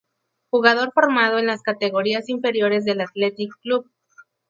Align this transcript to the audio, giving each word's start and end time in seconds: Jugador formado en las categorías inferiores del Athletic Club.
Jugador 0.49 0.93
formado 0.93 1.37
en 1.37 1.45
las 1.45 1.61
categorías 1.61 2.27
inferiores 2.27 2.85
del 2.85 3.01
Athletic 3.01 3.53
Club. 3.61 3.87